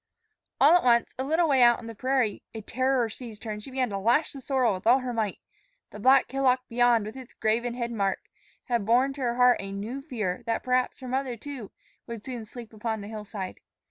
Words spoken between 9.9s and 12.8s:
fear that perhaps her mother, too, would soon sleep